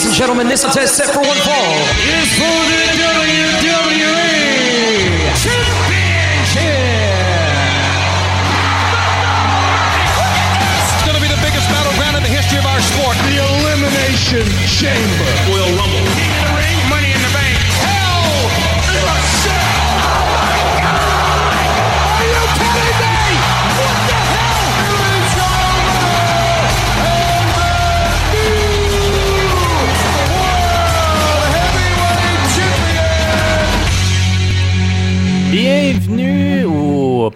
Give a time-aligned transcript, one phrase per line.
[0.00, 1.76] Ladies and gentlemen, this is set for one fall.
[2.08, 4.16] is for the WWE
[5.36, 6.80] Championship.
[10.88, 13.12] It's going to be the biggest battleground in the history of our sport.
[13.28, 15.28] The Elimination Chamber.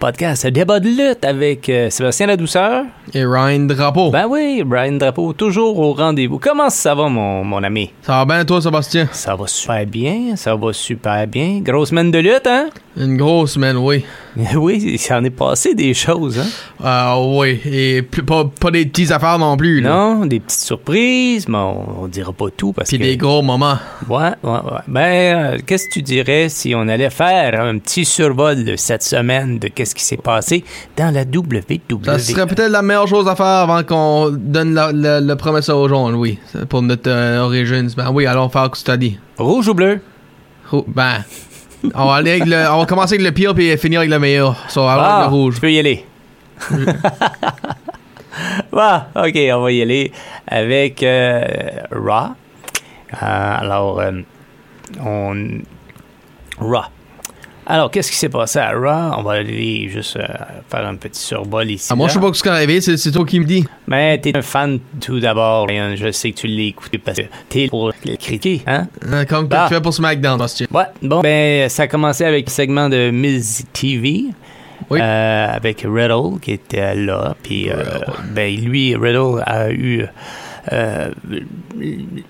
[0.04, 2.84] Podcast Débat de lutte avec euh, Sébastien Ladouceur.
[3.14, 4.10] Et Ryan Drapeau.
[4.10, 6.38] Ben oui, Brian Drapeau, toujours au rendez-vous.
[6.38, 7.90] Comment ça va, mon, mon ami?
[8.02, 9.08] Ça va bien, toi, Sébastien?
[9.12, 11.60] Ça va super bien, ça va super bien.
[11.62, 12.68] Grosse semaine de lutte, hein?
[12.98, 14.04] Une grosse semaine, oui.
[14.56, 16.46] Oui, il s'en est passé des choses, hein?
[16.82, 17.60] Ah oui.
[17.64, 19.80] Et plus- pas, pas des petites affaires non plus.
[19.80, 19.90] Là.
[19.90, 23.04] Non, des petites surprises, mais on, on dira pas tout parce Puis que...
[23.04, 23.78] des gros moments.
[24.08, 24.80] Ouais, ouais, ouais.
[24.88, 29.02] Ben, euh, qu'est-ce que tu dirais si on allait faire un petit survol de cette
[29.02, 30.64] semaine de qu'est-ce qui s'est passé
[30.96, 31.78] dans la WWE?
[32.04, 35.68] Ça serait peut-être la meilleure chose à faire avant qu'on donne la, la, le promesse
[35.68, 36.38] aux jaunes, oui.
[36.68, 37.88] Pour notre euh, origine.
[37.96, 39.18] Ben oui, allons faire ce que tu as dit.
[39.38, 40.00] Rouge ou bleu?
[40.88, 41.24] Ben.
[41.94, 44.18] On, va aller avec le- on va commencer avec le pire puis finir avec le
[44.18, 44.56] meilleur.
[44.68, 45.54] So, allons Ah, avec le rouge.
[45.56, 46.04] Tu peux y aller.
[48.72, 50.10] Bah, ok, on va y aller
[50.48, 51.44] avec euh,
[51.92, 52.30] Raw.
[53.12, 54.10] Euh, alors, euh,
[55.00, 55.60] on.
[56.58, 56.82] Raw.
[57.66, 59.14] Alors, qu'est-ce qui s'est passé à Raw?
[59.18, 60.22] On va aller juste euh,
[60.70, 61.88] faire un petit survol ici.
[61.90, 63.64] Ah, moi, je sais pas ce qui est arrivé, c'est toi qui me dis.
[63.86, 65.94] Mais t'es un fan tout d'abord, Ryan.
[65.96, 68.86] Je sais que tu l'as écouté parce que t'es pour le critiquer, hein?
[69.06, 69.66] Euh, Comme que Ah.
[69.68, 70.66] tu fais pour SmackDown, Bastien.
[70.70, 74.24] Ouais, bon, ben, ça a commencé avec le segment de Miz TV.
[74.90, 74.98] Oui.
[75.00, 77.34] euh, avec Riddle qui était là.
[77.42, 77.70] Puis,
[78.34, 80.04] ben, lui, Riddle a eu.
[80.72, 81.10] Euh,
[81.80, 82.24] il,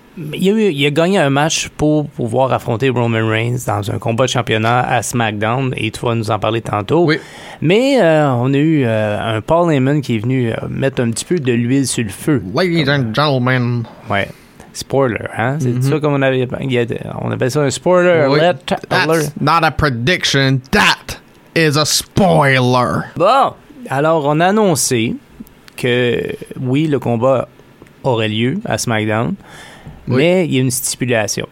[0.49, 4.25] a eu, il a gagné un match pour pouvoir affronter Roman Reigns dans un combat
[4.25, 7.05] de championnat à SmackDown et tu vas nous en parler tantôt.
[7.05, 7.17] Oui.
[7.61, 11.11] Mais euh, on a eu euh, un Paul Heyman qui est venu euh, mettre un
[11.11, 12.43] petit peu de l'huile sur le feu.
[12.53, 13.83] Ladies and gentlemen.
[14.09, 14.27] Ouais.
[14.73, 15.55] Spoiler, hein?
[15.59, 15.81] C'est Mhm.
[15.81, 16.47] ça qu'on avait.
[17.21, 18.39] On appelle ça un spoiler Oui.
[18.39, 18.65] alert.
[18.89, 20.59] That's not a prediction.
[20.71, 21.19] That
[21.55, 23.03] is a spoiler.
[23.15, 23.53] Bon,
[23.89, 25.15] alors on a annoncé
[25.77, 26.21] que
[26.59, 27.47] oui, le combat
[28.05, 29.35] aurait lieu à SmackDown,
[30.07, 30.15] Oui.
[30.17, 31.47] mais il y a une stipulation.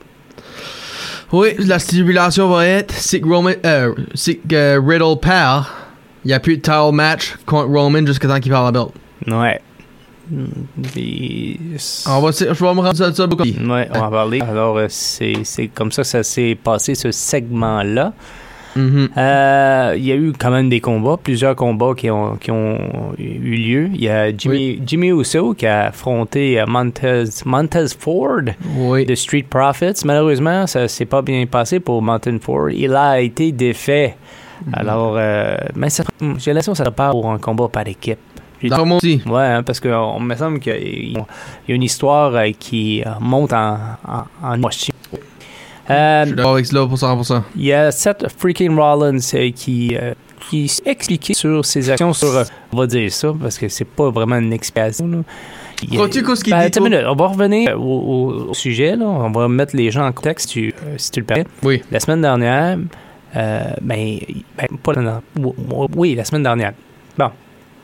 [1.32, 3.94] Oui, la stipulation va être que Roman, euh,
[4.48, 5.66] que Riddle perd,
[6.24, 8.92] il n'y a plus de title match contre Roman jusqu'à temps qu'il perd la belt.
[9.28, 9.60] Ouais.
[12.08, 13.44] On va, je vais me rendre ça, ça beaucoup.
[13.44, 14.42] Ouais, on va en parler.
[14.42, 18.14] Alors, euh, c'est c'est comme ça que ça s'est passé, ce segment-là.
[18.76, 19.10] Mhm.
[19.18, 23.14] Euh, Il y a eu quand même des combats, plusieurs combats qui ont, qui ont
[23.20, 23.90] eu lieu.
[23.94, 28.42] Il y a Jimmy, Jimmy Uso qui a affronté euh, Montez, Montez Ford.
[28.78, 29.06] Oui.
[29.06, 30.04] de Street Profits.
[30.06, 32.70] Malheureusement, ça s'est pas bien passé pour Mountain Ford.
[32.70, 34.16] Il a été défait.
[34.72, 35.90] Alors, euh, mais
[36.40, 38.18] j'ai l'impression que ça part pour un combat par équipe.
[38.64, 39.22] Dans moi aussi.
[39.26, 43.78] Ouais, hein, parce qu'on me semble qu'il y a une histoire euh, qui monte en,
[44.08, 44.58] en, en.
[45.90, 47.44] Euh, Je suis d'accord avec cela pour 100%.
[47.58, 50.14] il y a Seth freaking Rollins euh, qui, euh,
[50.50, 53.84] qui s'est expliqué sur ses actions sur, euh, on va dire ça, parce que c'est
[53.86, 55.08] pas vraiment une explication.
[55.08, 55.18] là.
[55.92, 55.98] Il-
[56.52, 59.06] Ben, dit, minute, on va revenir au, au- au sujet, là.
[59.06, 61.46] on va mettre les gens en contexte, si tu, euh, si tu le permets.
[61.64, 61.82] Oui.
[61.92, 62.78] La semaine dernière,
[63.36, 64.18] euh, ben,
[64.58, 65.22] ben, pas la,
[65.98, 66.72] oui, la semaine dernière.
[67.18, 67.30] Bon,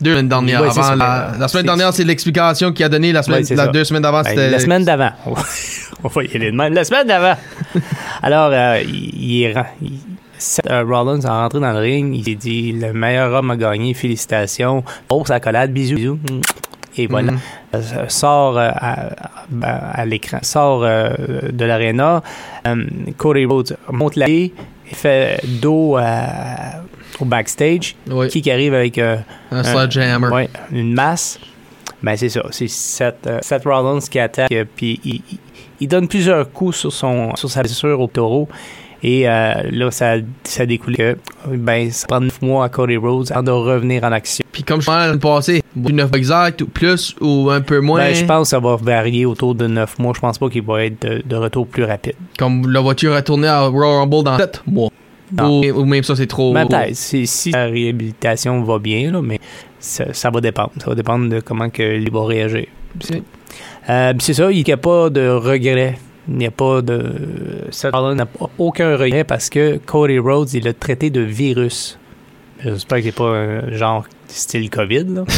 [0.02, 0.62] Deux semaines dernières.
[0.62, 0.96] Ouais, c'est avant ça.
[0.96, 3.12] la, la semaine dernière, c'est l'explication qu'il a donnée.
[3.12, 4.50] La semaine, Ouais, la deux semaines d'avant, Ben, c'était.
[4.50, 5.12] la semaine d'avant.
[6.04, 6.74] on va y aller de même.
[6.74, 7.36] La semaine d'avant.
[8.24, 10.00] Alors, euh, il, il est ren- il-
[10.38, 12.16] Seth euh, Rollins a rentré dans le ring.
[12.16, 13.94] Il s'est dit le meilleur homme a gagné.
[13.94, 14.84] Félicitations.
[15.10, 15.72] Grosse accolade.
[15.74, 15.96] Bisous.
[15.98, 16.20] bisous.
[16.98, 17.34] Et voilà.
[17.34, 17.40] Mhm.
[17.76, 19.10] Euh, sort euh, à,
[19.62, 21.10] à- à l'écran, sort euh,
[21.52, 22.24] de l'aréna.
[22.68, 22.86] Euh,
[23.18, 24.28] Cody Rhodes monte la
[24.96, 26.84] fait dos à-
[27.20, 27.96] au backstage.
[28.10, 28.28] Oui.
[28.30, 29.18] Qui qui arrive avec euh,
[29.52, 30.28] Un sledgehammer.
[30.30, 31.40] Ouais, une masse.
[32.02, 32.42] Ben, c'est ça.
[32.52, 34.52] C'est Seth, euh, Seth Rollins qui attaque.
[34.52, 35.38] euh, Puis il, il-
[35.82, 38.48] il donne plusieurs coups sur, son, sur sa blessure au taureau.
[39.02, 43.32] Et euh, là, ça, ça découle que ben, ça prend 9 mois à Cody Rhodes
[43.32, 44.44] avant de revenir en action.
[44.52, 48.00] Puis comme je parlais l'année passée, du 9 exact ou plus ou un peu moins.
[48.00, 50.14] Ben, je pense que ça va varier autour de 9 mois.
[50.16, 52.16] Je pense pas qu'il va être de, de retour plus rapide.
[52.38, 54.90] Comme la voiture est tournée à Royal Rumble dans 7 mois.
[55.40, 56.54] Ou, ou même ça, c'est trop.
[56.54, 59.40] Mais peut-être, si, si la réhabilitation va bien, là, mais
[59.80, 60.72] ça, ça va dépendre.
[60.80, 62.66] Ça va dépendre de comment que il va réagir.
[63.00, 63.22] C'est
[63.90, 65.98] euh, c'est ça, il n'y a pas de regret.
[66.28, 67.68] Il n'y a pas de.
[67.72, 68.28] Seth Rollins n'a
[68.58, 71.98] aucun regret parce que Cody Rhodes, il l'a traité de virus.
[72.64, 75.24] J'espère que c'est pas un genre style COVID, là.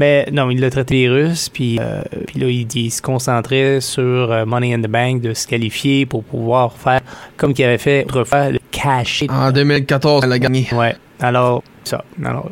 [0.00, 4.02] Mais non, il l'a traité virus, puis, euh, puis là, il, il se concentrait sur
[4.02, 7.00] euh, Money in the Bank, de se qualifier pour pouvoir faire
[7.36, 9.28] comme qu'il avait fait autrefois, le cacher.
[9.30, 10.66] En 2014, elle a gagné.
[10.72, 10.96] Ouais.
[11.20, 12.04] Alors, ça.
[12.24, 12.50] Alors,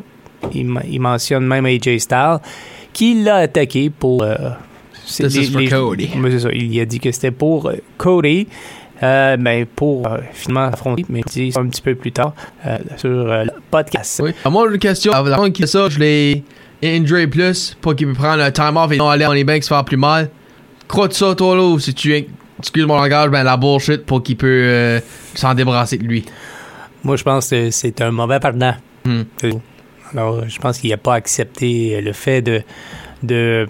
[0.53, 2.37] il, men- il mentionne même AJ Styles,
[2.93, 4.23] qui l'a attaqué pour.
[4.23, 4.35] euh,
[5.05, 6.09] c'est is for Cody.
[6.31, 6.49] C'est ça.
[6.53, 8.47] Il a dit que c'était pour euh, Cody.
[9.01, 12.33] Euh, ben, pour euh, finalement affronter, mais un petit peu plus tard
[12.65, 14.21] euh, sur euh, le podcast.
[14.23, 14.31] Oui.
[14.49, 15.11] Moi, une question.
[15.11, 16.43] Avant qu'il ça, je l'ai
[16.83, 19.65] injury plus pour qu'il puisse prendre un time off et non aller dans les banks
[19.65, 20.29] faire plus mal.
[20.87, 22.13] Crois-tu ça, toi, là, ou si tu
[22.59, 25.01] excuse mon langage, ben la bullshit pour qu'il peut
[25.33, 26.23] s'en débarrasser de lui?
[27.03, 28.75] Moi, je pense que c'est un mauvais perdant.
[29.05, 29.23] Hmm.
[30.13, 32.61] Alors, je pense qu'il n'a pas accepté le fait de,
[33.23, 33.67] de,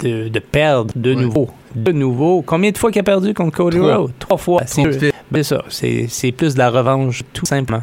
[0.00, 1.50] de, de perdre de nouveau.
[1.84, 2.42] De nouveau.
[2.42, 3.78] Combien de fois qu'il a perdu contre Cody.
[3.78, 4.12] Rhodes?
[4.18, 4.62] Trois fois.
[4.66, 5.62] C'est ben, ça.
[5.68, 7.82] C'est plus de la revanche, tout simplement.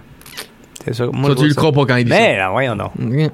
[0.83, 1.07] C'est ça.
[1.11, 1.55] Moi, je tu le ça.
[1.55, 2.91] crois pas quand il dit Ben, là, voyons donc.
[2.97, 3.05] ça.
[3.05, 3.31] Ok.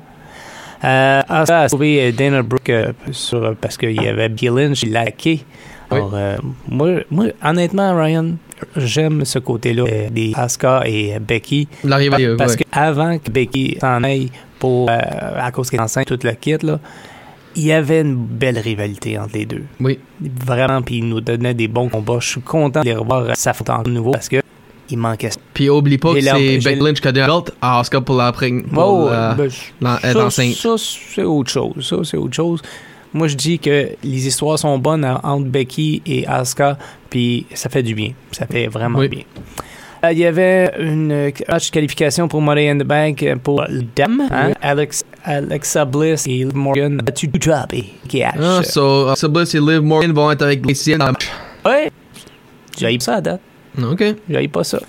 [0.84, 4.82] Euh, ensuite, a trouvé euh, Dana Brooke euh, sur, parce qu'il y avait Becky Lynch,
[4.82, 5.46] il l'a hacké.
[5.92, 6.00] Oui.
[6.14, 6.38] Euh,
[6.68, 8.32] moi, moi, honnêtement, Ryan,
[8.76, 11.68] j'aime ce côté-là euh, des Asuka et euh, Becky.
[11.84, 11.98] La
[12.38, 12.64] Parce ouais.
[12.72, 14.98] qu'avant que Becky s'en aille pour, euh,
[15.40, 16.80] à cause qu'elle est enceinte, tout le kit, là,
[17.56, 19.64] il y avait une belle rivalité entre les deux.
[19.80, 20.00] Oui.
[20.46, 22.18] Vraiment, puis il nous donnait des bons combats.
[22.20, 24.42] Je suis content de les revoir euh, s'affronter de nouveau parce que
[24.90, 25.30] il manquait.
[25.54, 28.16] Puis oublie pas que c'est Becky Lynch qui a donné la belt à Asuka pour
[28.18, 29.46] la pré- pour Oh, la- ben,
[30.04, 31.86] être ça, c'est autre chose.
[31.88, 32.62] Ça, c'est autre chose.
[33.14, 36.78] Moi, je dis que les histoires sont bonnes en- entre Becky et Asuka,
[37.10, 38.12] puis ça fait du bien.
[38.32, 39.08] Ça fait vraiment Oui.
[39.10, 39.22] bien.
[40.04, 43.64] Euh, Il y avait une euh, de qualification pour Money in the Bank euh, pour
[43.70, 44.28] le Dame.
[44.32, 44.52] Hein?
[44.62, 48.34] Alex, Alexa Bliss et Liv Morgan ont battu Drop et Cash?
[48.42, 51.30] Ah, so, Alexa Bliss et Liv Morgan vont être avec Lacey dans le match.
[51.66, 51.92] ouais.
[53.00, 53.42] Ça à date.
[53.82, 54.04] Ok.
[54.30, 54.80] J'aille pas ça.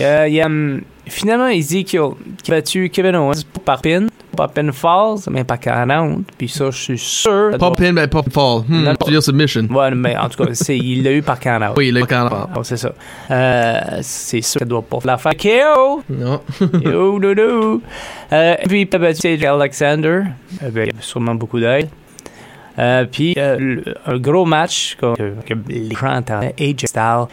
[0.00, 2.10] Euh, il y a, hum, finalement, Ezekiel
[2.42, 6.24] qui a battu Kevin Owens par pin, par pinfall, mais pas 40.
[6.36, 7.56] Puis ça, je suis sûr.
[7.58, 8.62] Pas pin, mais pas fall.
[8.68, 9.62] Hmm, tu dire submission.
[9.70, 11.76] Ouais, mais en tout cas, c'est, il l'a eu par 40.
[11.76, 12.46] Oui, il est quand même.
[12.56, 12.92] Oh, c'est ça.
[13.30, 15.36] Euh, c'est sûr qu'elle doit pas la faire.
[15.36, 16.02] KO!
[16.08, 16.40] Non.
[16.82, 17.80] Yo, no.
[18.32, 20.22] Euh, puis, Cedric Alexander.
[20.60, 21.88] Avait sûrement beaucoup d'aide.
[22.78, 25.14] Euh, puis, euh, un gros match que,
[25.46, 26.20] que l'écran
[26.58, 27.26] AJ Styles,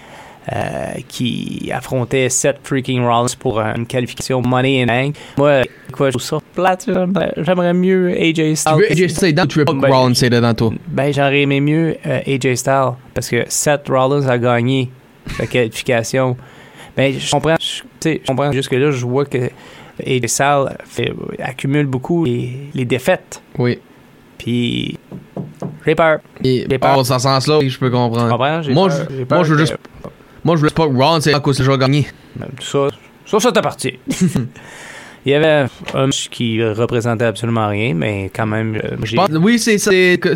[0.51, 5.15] euh, qui affrontait Seth freaking Rollins pour euh, une qualification Money in Bank.
[5.37, 5.61] Moi,
[5.91, 6.85] quoi, je trouve ça plate.
[6.87, 8.73] J'aimerais, j'aimerais mieux AJ Tu Styles.
[8.77, 10.71] veux AJ Styles dedans ou tu veux Ben, Rollins dedans, toi?
[10.87, 14.89] Ben, j'aurais aimé mieux euh, AJ Styles parce que Seth Rollins a gagné
[15.39, 16.35] la qualification.
[16.97, 19.49] Ben, je comprends, je, tu comprends jusque-là, je vois que
[20.05, 23.41] AJ Styles fait- accumule beaucoup les, les défaites.
[23.59, 23.77] Oui.
[24.39, 24.97] Puis,
[25.85, 26.19] j'ai peur.
[26.43, 26.95] Et J'ai peur.
[26.95, 28.27] par ce sens-là, je peux Tu comprendre.
[28.27, 28.63] Moi, peur.
[28.63, 29.77] je- J'ai peur moi, je veux juste-
[30.43, 32.07] Moi, je voulais pas que Rollins c'est à cause que j'ai gagné.
[32.35, 32.87] Ben, ça,
[33.25, 33.93] ça, ça t'a parti.
[35.25, 39.17] Il y avait un match qui représentait absolument rien, mais quand même, euh, j'ai...
[39.39, 39.91] Oui, c'est ça.
[39.91, 40.35] C'est que-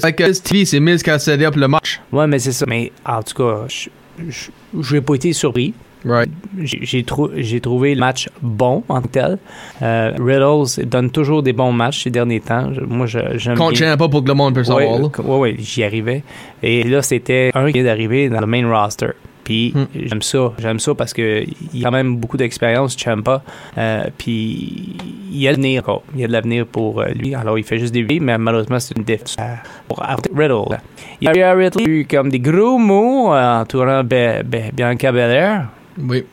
[1.09, 1.99] a set up le match.
[2.11, 2.65] Ouais, mais c'est ça.
[2.67, 5.73] Mais en tout cas, je- n'ai pas été surpris.
[6.07, 6.29] Right.
[6.61, 9.37] J'ai trou- j'ai trouvé le match bon en tant que tel.
[9.81, 12.69] Euh, Riddles donne toujours des bons matchs ces derniers temps.
[12.87, 14.99] Moi, je- j'aime chaîne pas pour que le monde puisse savoir.
[15.01, 16.21] ouais, ouais, j'y arrivais.
[16.61, 19.13] Et là, c'était un qui vient d'arriver dans le main roster.
[19.45, 19.85] Puis Hmm.
[19.95, 23.41] j'aime ça, j'aime ça parce que il a quand même beaucoup d'expérience, Champa.
[23.77, 24.97] Euh, puis
[25.31, 27.33] il y a de l'avenir encore, il y a de l'avenir pour euh, lui.
[27.35, 29.53] Alors il fait juste des vies, mais malheureusement c'est une défaite euh,
[29.87, 30.03] pour
[30.35, 30.77] Riddle.
[31.21, 31.55] Il y a
[31.87, 35.67] eu comme des gros mots euh, entourant Bianca Belair.
[35.97, 36.25] Oui.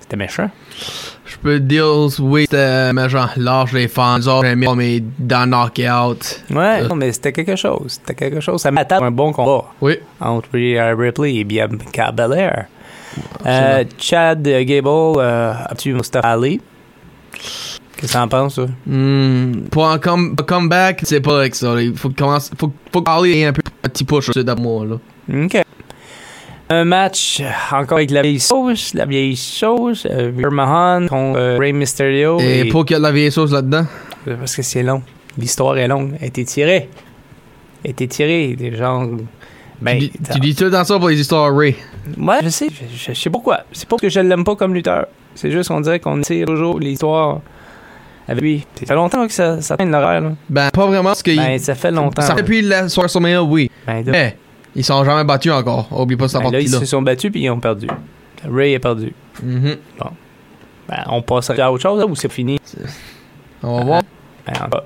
[0.00, 0.50] C'était méchant.
[1.30, 1.86] Je peux dire,
[2.18, 6.42] oui, c'était, mais genre, lâche les fans, genre, j'ai mis mais dans Knockout.
[6.50, 6.88] Ouais, Euh.
[6.88, 7.98] non, mais c'était quelque chose.
[8.00, 8.60] C'était quelque chose.
[8.60, 9.94] Ça m'attend un bon combat Oui.
[10.20, 12.66] entre Ripley et Bianca Belair.
[13.46, 16.60] Euh, Chad Gable euh, a battu Mustafa Ali?
[17.32, 18.66] Qu'est-ce que t'en penses, ça?
[18.86, 21.80] Hmm, pour un come- un comeback, c'est pas avec ça.
[21.80, 24.96] Il faut que commence, faut, faut un peu un petit push sur d'amour, là.
[25.44, 25.62] OK.
[26.72, 31.72] Un match encore avec la vieille sauce, la vieille sauce, euh, Mahan contre euh, Rey
[31.72, 32.38] Mysterio.
[32.38, 33.84] Et pour qu'il y ait de la vieille sauce là-dedans?
[34.28, 35.02] Euh, Parce que c'est long.
[35.36, 36.12] L'histoire est longue.
[36.18, 36.88] Elle a été tirée.
[37.82, 38.54] Elle a été tirée.
[38.56, 39.08] Des gens...
[39.80, 41.74] Ben, tu, dis- tu dis tout dans ça pour les histoires Ray.
[42.16, 42.68] Ouais, je sais.
[42.94, 43.62] Je, sais pourquoi.
[43.72, 45.06] C'est pas que je l'aime pas comme lutteur.
[45.34, 47.40] C'est juste qu'on dirait qu'on tire toujours l'histoire
[48.28, 48.66] avec lui.
[48.78, 50.22] Ça fait longtemps que ça, ça l'horaire.
[50.48, 51.34] Ben, pas vraiment, parce que.
[51.34, 52.22] Ben, il- ça fait longtemps.
[52.22, 53.70] ça depuis la soirée Mania, oui.
[53.86, 54.36] Ben, Mais,
[54.74, 55.86] ils sont jamais battus encore.
[55.92, 56.80] Oublie pas cette ben, là, ils partie-là.
[56.80, 57.86] se sont battus puis ils ont perdu.
[58.50, 59.12] Ray a perdu.
[59.42, 59.76] Mhm.
[60.88, 62.58] Ben, on passe à autre chose, là, ou c'est fini?
[63.62, 64.02] On va voir.
[64.46, 64.84] Ben, en tout cas.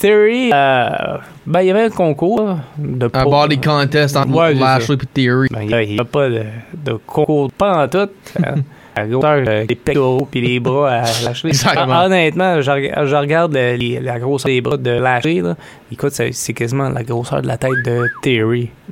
[0.00, 4.54] Theory, euh, ben, il y avait un concours là, de Un body contest entre Ouais,
[4.54, 5.48] Lashley et Theory.
[5.52, 6.44] Ben, il n'y a pas de,
[6.74, 8.08] de concours, pas en tout.
[8.42, 8.54] hein.
[8.96, 11.02] la grosseur, euh, pectoraux puis les bras à.
[11.44, 11.86] Exactement.
[12.02, 12.70] Hon- Honnêtement, je,
[13.06, 15.40] je regarde le- les- la grosseur des bras de Lashley.
[15.40, 15.56] Là.
[15.90, 18.06] Écoute, c'est quasiment la grosseur de la tête de.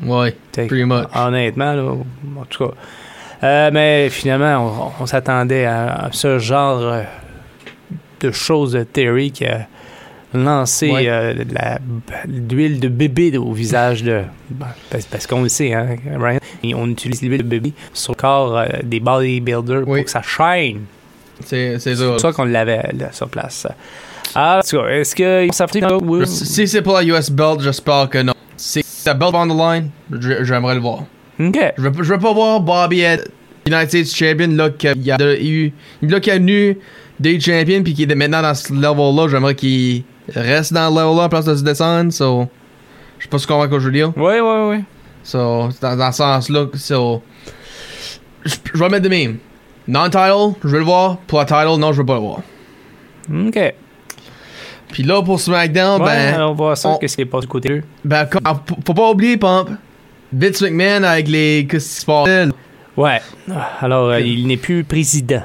[0.04, 1.04] Ouais, T'sais, pretty much.
[1.14, 2.75] Honnêtement, là, en tout cas.
[3.42, 7.02] Euh, mais finalement, on, on s'attendait à, à ce genre euh,
[8.21, 9.66] de choses de Terry qui a
[10.93, 11.09] Ouais.
[11.09, 14.23] euh, de l'huile de bébé au visage de.
[14.51, 18.13] ben, Parce, parce qu'on le sait, hein, Ryan, et on utilise l'huile de bébé sur
[18.13, 19.99] le corps euh, des bodybuilders Oui.
[20.01, 20.83] pour que ça shine.
[21.45, 22.19] C'est ça.
[22.19, 22.83] ça qu'on l'avait
[23.13, 23.67] sur place.
[24.35, 25.83] Ah, cas, est-ce que ça fait
[26.27, 28.35] Si c'est pour la US belt, j'espère que non.
[28.57, 29.91] Si c'est la belt on the line,
[30.43, 31.05] j'aimerais le voir.
[31.41, 31.59] Ok.
[31.79, 33.29] Je veux, je veux pas voir Bobby être
[33.67, 35.73] United States Champion, là, qu'il y a eu,
[36.03, 36.77] là, qu'il a venu
[37.19, 39.29] des champions, puis qu'il est maintenant dans ce level-là.
[39.29, 40.05] J'aimerais qu'il
[40.37, 42.49] reste dans le level-là, à place de se descendre, so.
[43.19, 44.13] Je sais pas ce qu'on va que je veux dire.
[44.17, 44.85] Oui, oui, oui.
[45.23, 47.23] So, dans, dans ce sens-là, so.
[48.45, 49.39] Je je vais mettre de même.
[49.87, 51.19] Non-title, je veux le voir.
[51.27, 52.39] Pour la title, non, je veux pas le voir.
[53.49, 53.75] Ok.
[54.93, 56.35] Puis là, pour SmackDown, Ouais, ben.
[56.43, 57.83] on va voir ça, on- qu'est-ce qui est passé du côté eux.
[58.05, 59.69] Ben, comme- ah, faut- pas oublier, Pump.
[60.33, 61.67] Vince McMahon avec les.
[61.69, 62.49] Qu'est-ce qui se passe?
[62.97, 63.21] Ouais.
[63.81, 65.43] Alors, euh, il n'est plus président.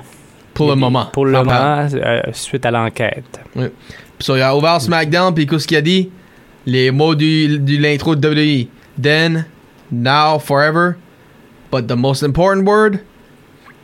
[0.54, 1.08] pour le moment.
[1.12, 3.42] Pour le moment, euh, suite à l'enquête.
[3.54, 3.70] Puis
[4.20, 6.10] so, il a ouvert SmackDown, puis qu'est-ce qu'il a dit?
[6.66, 8.68] Les mots du, du l'intro de WWE.
[9.02, 9.46] Then,
[9.92, 10.96] now, forever.
[11.72, 13.00] But the most important word,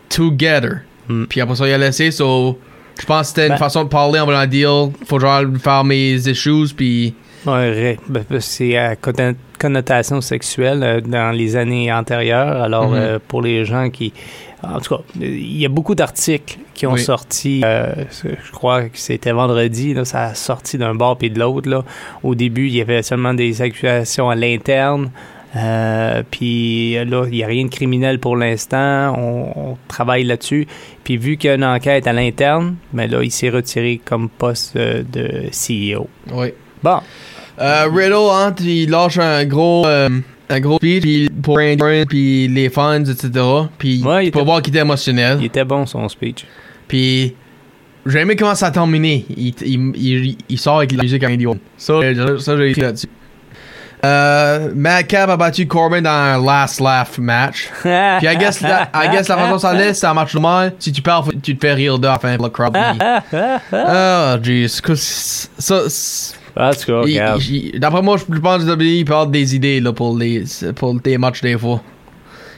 [0.09, 0.83] together.
[1.07, 1.25] Hmm.
[1.25, 2.57] Puis après ça, il a laissé, so.
[2.99, 4.69] Je pense que c'était Ben- une façon de parler en voulant dire
[5.09, 7.13] genre faire mes issues, puis.
[7.45, 12.61] Ouais, ben, ben, c'est à conno- connotation sexuelle euh, dans les années antérieures.
[12.61, 12.95] Alors, Mhm.
[12.95, 14.13] euh, pour les gens qui.
[14.63, 17.01] En tout cas, il y a beaucoup d'articles qui ont Oui.
[17.01, 17.61] sorti.
[17.65, 19.93] euh, je crois que c'était vendredi.
[19.93, 21.69] Là, ça a sorti d'un bord puis de l'autre.
[21.69, 21.83] là.
[22.23, 25.09] Au début, il y avait seulement des accusations à l'interne.
[25.55, 29.13] Euh, puis là, il n'y a rien de criminel pour l'instant.
[29.17, 30.67] On, on travaille là-dessus.
[31.03, 34.29] Puis vu qu'il y a une enquête à l'interne, mais là, il s'est retiré comme
[34.29, 36.07] poste de CEO.
[36.33, 36.53] Oui.
[36.83, 36.99] Bon.
[37.59, 40.09] Euh, Riddle, hein, il lâche un gros, euh,
[40.51, 41.59] un gros speech puis pour
[42.07, 43.29] puis les fans, etc.
[43.77, 45.37] Puis Ouais, tu peux voir qu'il était émotionnel.
[45.39, 46.45] Il était bon son speech.
[46.87, 47.35] Puis
[48.05, 49.25] j'ai aimé comment ça a terminé.
[49.29, 51.59] Il, il, il, il sort avec la musique Orton.
[51.77, 53.07] Ça, j'ai- ça j'ai écrit là-dessus.
[54.03, 57.69] Euh, Madcap a battu Corbin dans un last laugh match.
[57.83, 57.91] Puis
[58.27, 60.73] I guess, la, I guess la façon ça laisse, c'est un match normal.
[60.79, 62.75] Si tu perds, tu te fais rire fin pour le crowd.
[63.71, 64.67] Ah, jeez.
[64.67, 65.83] Ça,
[66.61, 67.41] En tout cas, il- regarde.
[67.43, 70.43] il- D'après moi, je pense que WWE parle des idées là, pour, les,
[70.75, 71.81] pour tes matchs des fois.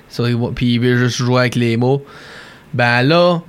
[0.09, 2.03] So, puis il veut juste jouer avec les mots.
[2.73, 3.41] Ben là,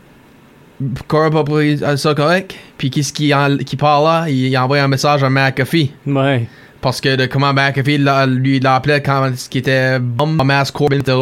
[1.09, 2.55] Corbin a pris ça correct.
[2.79, 4.25] Puis qu'est-ce qu'il en- qu'il parle là?
[4.29, 5.93] Il, il envoie un message à McAfee.
[6.07, 6.47] Ouais.
[6.81, 11.17] Parce que de comment McAfee lui l'appelait quand ce qui était bombe, Mass Corbin, etc.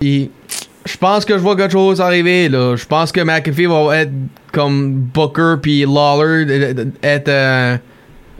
[0.00, 0.30] Et
[0.84, 2.74] je pense que je vois quelque chose arriver là.
[2.76, 4.12] Je pense que McAfee va être
[4.52, 7.76] comme Booker puis Lawler, euh, euh, être euh,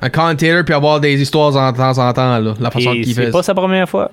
[0.01, 2.55] un commentator puis avoir des histoires en temps en temps là.
[2.61, 3.31] La façon qu'il c'est fait.
[3.31, 4.11] pas sa première fois?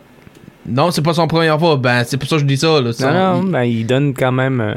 [0.65, 1.75] Non, c'est pas son première fois.
[1.75, 2.91] Ben c'est pour ça que je dis ça là.
[3.01, 3.11] Non,
[3.41, 4.73] non, il- ben, il donne quand même euh,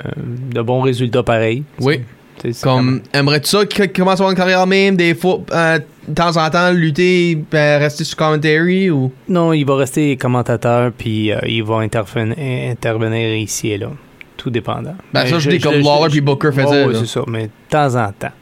[0.52, 1.62] de bons résultats pareils.
[1.80, 2.00] Oui.
[2.42, 5.78] C'est- c'est Comme, aimerais-tu ça qu'il commence à avoir une carrière même, des fois, euh,
[6.06, 9.10] de temps en temps, lutter, ben, rester sur commentary ou?
[9.28, 12.34] Non, il va rester commentateur, puis euh, il va interven-
[12.70, 13.88] intervenir ici et là.
[14.36, 14.94] Tout dépendant.
[15.14, 16.98] Ben, Mais ça, je dis comme Lawler puis Booker faisaient, ouais, là.
[17.00, 18.32] c'est ça, mais de temps en temps.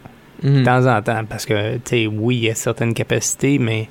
[0.43, 0.61] Mhm.
[0.61, 3.89] De temps en temps, parce que, tu sais, oui, il y a certaines capacités, mais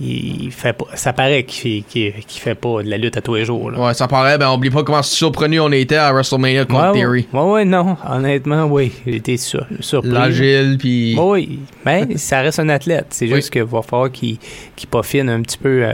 [0.00, 3.44] il fait pas, ça paraît qu'il qu'il fait pas de la lutte à tous les
[3.44, 3.70] jours.
[3.70, 3.78] Là.
[3.78, 7.28] Ouais, ça paraît, ben, oublie pas comment surprenus on était à WrestleMania contre ouais, Theory.
[7.30, 10.10] ouais, ouais, non, honnêtement, oui, j'étais sur, surpris.
[10.10, 11.14] L'agile, puis.
[11.18, 13.08] Ouais, Oui, mais ça reste un athlète.
[13.10, 13.34] C'est Oui.
[13.34, 14.38] juste qu'il va falloir qu'il
[14.76, 15.92] qu'il peaufine un petit peu euh,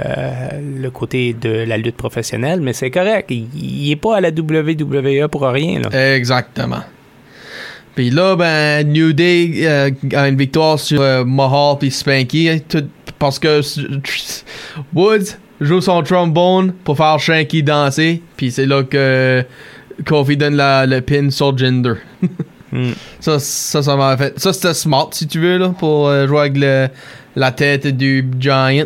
[0.81, 3.27] le côté de la lutte professionnelle, mais c'est correct.
[3.31, 5.81] Il, il est pas à la WWE pour rien.
[5.81, 6.15] Là.
[6.15, 6.83] Exactement.
[7.99, 12.61] Puis là, ben, New Day euh, a une victoire sur euh, Mahal puis Spanky.
[12.69, 12.87] tout-
[13.19, 13.61] parce que
[14.95, 18.23] Woods joue son trombone pour faire Shanky danser.
[18.37, 19.45] Puis c'est là que
[20.07, 21.95] Kofi donne la, le pin sur Jinder.
[22.71, 22.91] Hmm.
[23.19, 24.39] Ça, ça, ça m'a fait.
[24.39, 26.89] Ça, c'était smart, si tu veux, là, pour euh, jouer avec le-
[27.35, 28.85] la tête du Giant.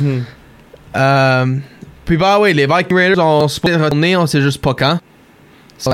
[0.00, 0.20] Hmm.
[0.96, 1.56] Euh,
[2.06, 4.98] puis, bah oui, les Viking Raiders ont retourné, on sait juste pas quand.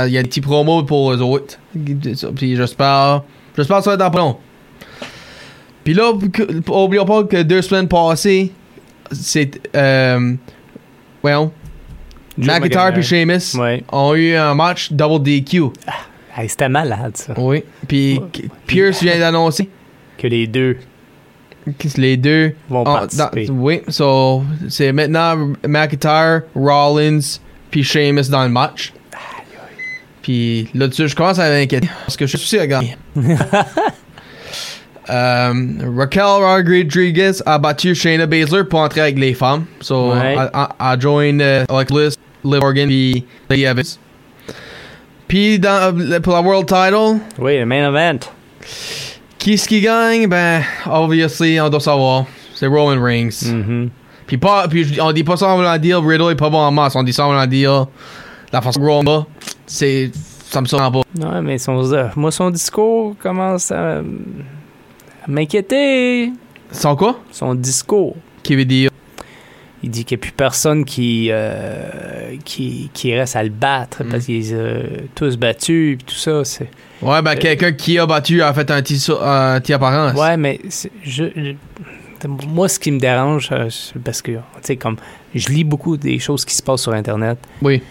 [0.06, 1.58] Il y a des petits promos pour eux autres.
[2.36, 3.22] Puis, j'espère.
[3.56, 4.36] J'espère que ça va être dans pas long.
[5.84, 6.12] Puis là,
[6.68, 8.52] oublions pas que deux semaines passées,
[9.10, 9.60] c'est.
[9.74, 10.34] Euh,
[11.24, 11.48] well,
[12.38, 13.82] McIntyre puis Sheamus Ouais.
[13.90, 15.64] ont eu un match double DQ.
[16.36, 17.34] Hey, C'était malade, ça.
[17.36, 17.62] Oui.
[17.88, 18.48] Puis Ouais.
[18.66, 19.68] Pierce vient d'annoncer
[20.16, 20.78] Que les deux
[21.78, 23.46] que les deux vont ont- participer.
[23.46, 27.20] dans- oui, so c'est maintenant McIntyre, Rollins
[27.70, 28.92] puis Sheamus dans le match.
[30.22, 32.96] Puis là-dessus, je commence à m'inquiéter parce que je suis sûr à gagner.
[35.10, 35.52] Euh,
[35.98, 39.64] Raquel Rodriguez a battu Shayna Baszler pour entrer avec les femmes.
[39.80, 40.36] So, Ouais.
[40.38, 43.84] a, a, a join euh, avec Liz, Liv Morgan puis Lady Evans.
[45.26, 48.20] Puis dans, euh, pour la World Title, Oui, le main event.
[49.38, 50.28] qui est-ce qui gagne?
[50.28, 52.26] Ben, obviously, on doit savoir.
[52.54, 53.42] C'est Roman Reigns.
[53.44, 53.90] Mhm.
[54.28, 56.70] Puis, pas, puis on dit pas ça en voulant dire Riddle est pas bon en
[56.70, 56.94] masse.
[56.94, 57.86] On dit ça en voulant dire
[58.52, 59.26] la façon que Roman
[59.66, 60.10] c'est.
[60.50, 61.00] Ça me surprend pas.
[61.18, 64.02] Ouais, mais son, euh, moi, son discours commence à, à
[65.28, 66.30] m'inquiéter.
[66.70, 67.20] Sans quoi?
[67.30, 68.16] Son discours.
[68.42, 68.90] Qui veut dire?
[69.84, 74.04] Il dit qu'il n'y a plus personne qui, euh, qui, qui reste à le battre
[74.08, 74.82] parce qu'ils ont
[75.14, 76.44] tous battus et tout ça.
[76.44, 76.68] C'est...
[77.00, 80.14] Ouais, ben, quelqu'un qui a battu a fait un petit, sau- un petit apparence.
[80.18, 80.60] Ouais, mais
[81.02, 81.54] je, je-
[82.46, 84.96] moi, ce qui me dérange, euh, c'est parce que, tu sais, comme
[85.34, 87.38] je lis beaucoup des choses qui se passent sur Internet.
[87.60, 87.82] Oui.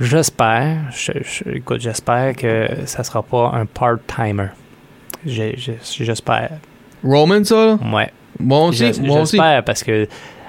[0.00, 4.48] J'espère, je- je- écoute, j'espère que ça sera pas un part-timer.
[5.24, 6.50] Je- je- J'espère.
[7.04, 7.78] Roman, ça, là?
[7.92, 8.10] Ouais.
[8.40, 8.92] Moi aussi.
[9.00, 9.36] Moi aussi.
[9.36, 10.08] J'espère parce que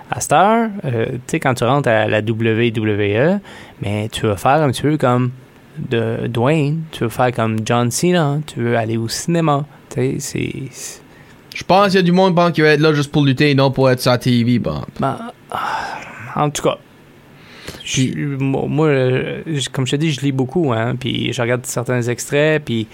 [0.10, 3.40] à cette heure, euh, tu sais, quand tu rentres à la WWE,
[3.82, 5.32] mais tu veux faire un petit peu comme
[5.78, 9.66] de Dwayne, tu veux faire comme John Cena, tu veux aller au cinéma.
[9.90, 10.54] Tu sais, c'est.
[11.56, 13.52] Je pense qu'il y a du monde bon, qui va être là juste pour lutter
[13.52, 14.60] et non pour être sur la TV.
[14.60, 14.82] Bon.
[15.00, 15.18] ben,
[15.52, 15.98] ah,
[16.36, 16.78] en tout cas.
[17.94, 21.66] Puis- je- moi, euh, comme je te dis, je lis beaucoup, hein, puis je regarde
[21.66, 22.88] certains extraits, puis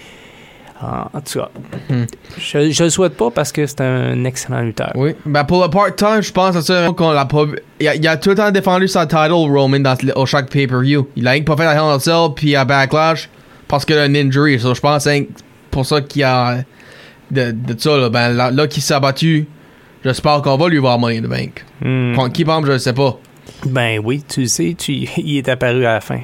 [0.82, 1.48] en, tout cas,
[1.90, 2.04] Hmm.
[2.38, 4.90] je, je le souhaite pas parce que c'est un excellent lutteur.
[4.96, 5.14] Oui.
[5.24, 7.44] Ben, pour le part-time, je pense à ça qu'on l'a pas.
[7.78, 11.08] Il a, il a tout le temps défendu sa title, Roman, dans, au chaque pay-per-view.
[11.14, 13.30] Il a que pas fait la Hell in a Cell puis à Backlash
[13.68, 14.58] parce qu'il a une injury.
[14.58, 15.28] So, je pense que c'est
[15.70, 16.64] pour ça qu'il y a
[17.30, 18.08] de, de ça, là.
[18.10, 19.46] Ben, là, là qu'il s'est battu,
[20.04, 21.64] j'espère qu'on va lui voir Money in the Bank.
[21.80, 22.16] Hmm.
[22.16, 23.18] Contre qui, par exemple, je ne sais pas.
[23.66, 26.20] Ben oui, tu le sais, tu, il est apparu à la fin.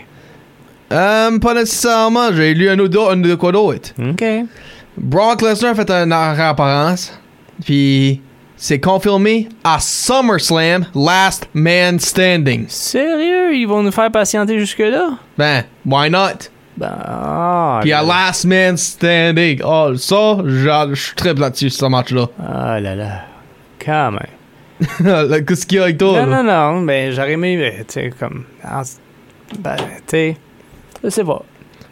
[0.92, 2.32] Euh, pas nécessairement.
[2.32, 3.90] J'ai lu un autre, un de quoi d'autre.
[3.98, 4.24] OK.
[4.96, 7.12] Brock Lesnar a fait une réapparence.
[7.64, 8.20] Puis
[8.56, 12.66] c'est confirmé à SummerSlam, Last Man Standing.
[12.68, 15.10] Sérieux, ils vont nous faire patienter jusque-là?
[15.36, 16.48] Ben, why not?
[16.76, 19.60] Ben, ah, Puis à là, Last Man Standing.
[19.64, 22.26] Oh, ça, je très là-dessus, ce match-là.
[22.40, 23.24] ah là là,
[23.84, 24.37] quand même.
[25.46, 26.24] Qu'est-ce qu'il y a avec toi?
[26.24, 26.42] non, là?
[26.42, 28.82] non, non, ben j'aurais aimé, euh, tu sais, comme, en-
[29.58, 30.36] ben, tu sais,
[31.02, 31.42] je sais pas.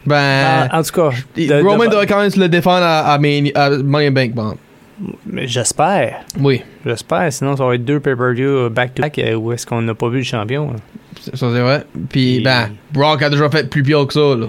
[0.05, 3.17] Ben, en, en tout cas, de- Roman devrait quand même se le défendre à, à,
[3.17, 4.55] Mania- à Money in Bank, bon.
[5.25, 9.81] mais j'espère, Oui, j'espère, sinon ça va être deux pay-per-view back-to-back euh, où est-ce qu'on
[9.81, 10.73] n'a pas vu le champion.
[11.21, 11.83] ça c'est vrai.
[12.09, 14.45] Puis, Et- ben, Brock a déjà fait plus pire que ça, là.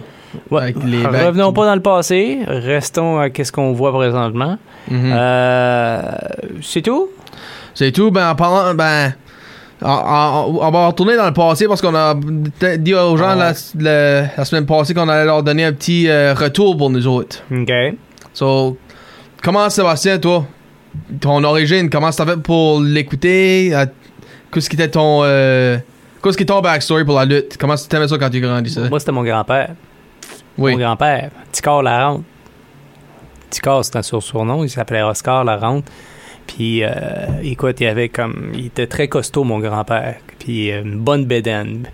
[0.50, 4.58] Ouais, Avec les revenons pas dans le passé, restons à qu'est-ce qu'on voit présentement.
[4.90, 5.10] Mhm.
[5.12, 6.02] Euh,
[6.62, 7.08] c'est tout?
[7.78, 8.10] C'est tout.
[8.10, 9.14] Ben, en parlant, ben,
[9.82, 12.12] on, va retourner dans le passé parce qu'on a
[12.76, 16.34] dit aux gens la, la- la semaine passée qu'on allait leur donner un petit euh,
[16.34, 17.38] retour pour nous autres.
[17.52, 17.70] OK.
[18.34, 18.76] So,
[19.44, 20.44] comment Sébastien, toi,
[21.20, 23.70] ton origine, comment ça fait pour l'écouter?
[23.72, 23.86] Euh,
[24.52, 25.78] Qu'est-ce qui était ton, euh,
[26.20, 27.56] qu'est-ce qui est ton backstory pour la lutte?
[27.58, 28.88] Comment tu t'aimais ça quand tu grandissais?
[28.88, 29.70] Moi, c'était mon grand-père.
[30.56, 30.72] Oui.
[30.72, 32.24] Mon grand-père, Ticard Larente.
[33.50, 34.64] Ticard, c'était son surnom.
[34.64, 35.84] Il s'appelait Oscar Larente.
[36.48, 36.88] Puis, euh,
[37.44, 38.50] écoute, il avait comme.
[38.54, 40.16] Il était très costaud, mon grand-père.
[40.40, 41.86] Puis, euh, une bonne bédaine.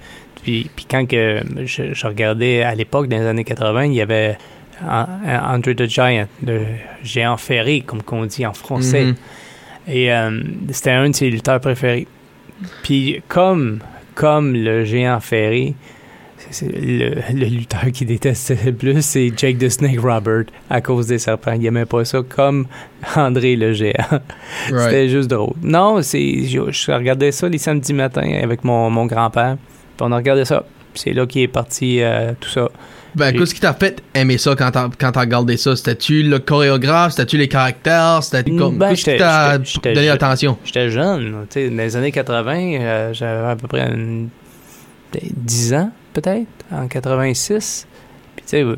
[0.43, 4.01] Puis, puis quand que je, je regardais à l'époque, dans les années 80, il y
[4.01, 4.37] avait
[4.83, 6.61] An- Andre the Giant, le
[7.03, 9.05] géant ferré, comme qu'on dit en français.
[9.05, 9.15] Mhm.
[9.89, 10.41] Et euh,
[10.71, 12.07] c'était un de ses lutteurs préférés.
[12.83, 13.81] Puis comme,
[14.15, 15.75] comme le géant ferré,
[16.51, 21.07] c'est- le, le lutteur qui détestait le plus, c'est Jake the Snake Robert à cause
[21.07, 21.53] des serpents.
[21.53, 22.67] Il aimait pas ça comme
[23.17, 23.93] André le géant.
[24.71, 24.81] Right.
[24.85, 25.55] C'était juste drôle.
[25.63, 29.57] Non, c'est je, je regardais ça les samedis matins avec mon, mon grand-père.
[30.01, 30.65] On a regardé ça.
[30.95, 32.69] C'est là qu'il est parti euh, tout ça.
[33.17, 35.77] Ben, qu'est-ce qui t'a fait aimer ça quand t'as, regardé ça?
[35.77, 37.13] C'était-tu le chorégraphe?
[37.13, 38.21] C'était-tu les caractères?
[38.23, 39.59] C'était comme, Ben, qu'est-ce qui t'a
[39.95, 40.57] donné attention?
[40.65, 44.29] J'étais jeune, là, tu sais, dans les années 80, euh, j'avais à peu près une-
[45.35, 47.87] 10 ans, peut-être, en 86.
[48.37, 48.75] Puis, tu sais, Ou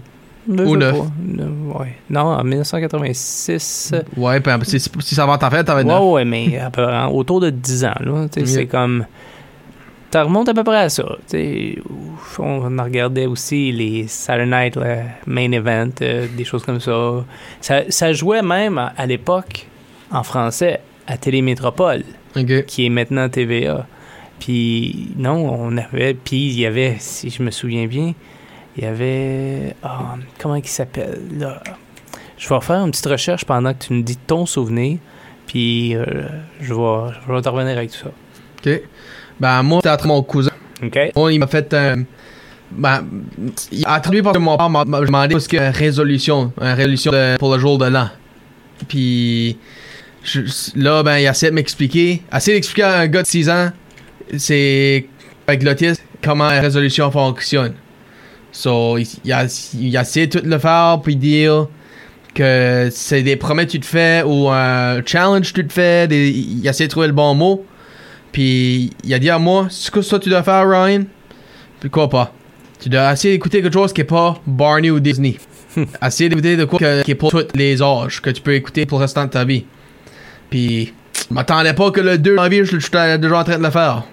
[0.46, 0.96] sais neuf.
[0.98, 1.04] pas,
[1.42, 1.94] euh, ouais.
[2.10, 3.90] Non, en 1986.
[3.94, 6.02] euh, Ouais, ben, si, ça va t'en fait, t'avais Ouais, neuf.
[6.02, 8.26] ouais, mais à peu- autour de 10 ans, là.
[8.44, 9.06] C'est comme.
[10.12, 11.02] Ça remonte à peu près à ça.
[11.28, 11.78] tu sais.
[11.90, 14.78] Ouf, On en regardait aussi les Saturday Night
[15.26, 17.22] Main Event, euh, des choses comme ça.
[17.60, 17.82] ça.
[17.90, 19.66] Ça jouait même à, à l'époque
[20.10, 22.02] en français à Télémétropole
[22.66, 23.86] qui est maintenant TVA.
[24.40, 26.14] Puis non, on avait.
[26.14, 28.14] Puis il y avait, si je me souviens bien,
[28.76, 29.74] il y avait.
[29.82, 31.62] ah, comment il s'appelle là?
[32.38, 34.98] Je vais faire une petite recherche pendant que tu me dis ton souvenir.
[35.46, 36.04] Puis euh,
[36.60, 38.10] je, vais, je vais te revenir avec tout ça.
[38.66, 38.80] Ok.
[39.40, 40.50] Ben, moi, c'était entre mon cousin.
[40.82, 40.98] OK?
[41.14, 42.02] Moi, il m'a fait un,
[42.72, 43.04] Ben,
[43.72, 47.36] il a traduit par mon père m'a m'a demandé ce que résolution, une résolution de-
[47.38, 48.08] pour le jour de l'an.
[48.88, 49.56] Puis
[50.24, 50.40] je-
[50.74, 53.70] là, ben, il essaie de m'expliquer, essaie d'expliquer à un gars de 6 ans,
[54.36, 55.06] c'est
[55.46, 57.74] avec l'autisme, comment la résolution fonctionne.
[58.52, 59.44] So, il, il a,
[59.78, 61.68] il a essayé de tout le faire, puis dire
[62.34, 66.06] que c'est des promesses que tu te fais ou un challenge que tu te fais,
[66.08, 67.64] des- il a essayé de trouver le bon mot.
[68.32, 71.04] Puis il a dit à moi, ce que ça tu dois faire, Ryan?
[71.80, 72.32] Puis quoi pas?
[72.80, 75.36] Tu dois essayer d'écouter quelque chose qui est pas Barney ou Disney.
[76.06, 78.84] essayer d'écouter de quoi que- qui est pour tous les âges, que tu peux écouter
[78.86, 79.64] pour le restant de ta vie.
[80.50, 80.92] Puis,
[81.28, 84.04] je m'attendais pas que le 2 janvier, je j'étais déjà en train de le faire.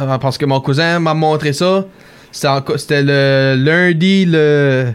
[0.00, 1.86] Euh, Parce que mon cousin m'a montré ça.
[2.32, 4.92] C'était le lundi, le.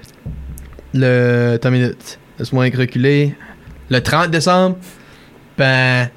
[0.94, 1.54] Le.
[1.56, 2.20] Attends une minute.
[2.38, 3.36] Laisse-moi reculer.
[3.90, 4.78] Le 30 décembre.
[5.58, 6.10] Ben.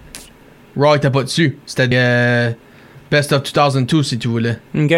[0.76, 1.58] Raw était pas dessus.
[1.66, 2.50] C'était euh,
[3.10, 4.56] Best of 2002 si tu voulais.
[4.74, 4.94] OK.